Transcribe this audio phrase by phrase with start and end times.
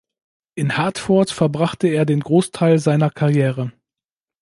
[0.55, 3.71] In Hartford verbrachte er den Großteil seiner Karriere.